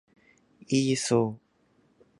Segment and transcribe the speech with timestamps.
[0.67, 1.37] イーソー